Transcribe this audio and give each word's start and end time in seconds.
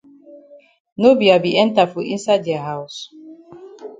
No 1.01 1.11
be 1.19 1.31
I 1.31 1.37
be 1.43 1.51
enter 1.63 1.85
for 1.91 2.01
inside 2.13 2.41
dia 2.47 2.61
haus. 2.69 2.95